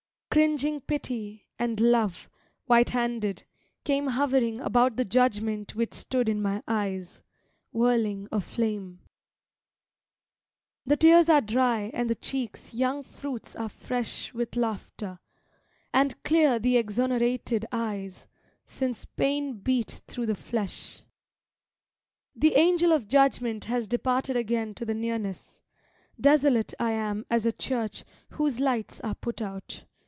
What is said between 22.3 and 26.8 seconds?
The Angel of Judgment has departed again to the Nearness. Desolate